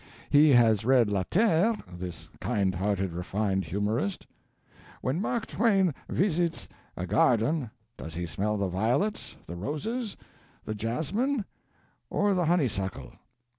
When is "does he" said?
7.97-8.25